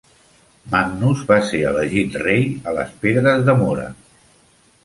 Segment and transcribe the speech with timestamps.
[0.75, 2.41] Magnus va ser elegit rei
[2.73, 3.89] a les Pedres de Mora.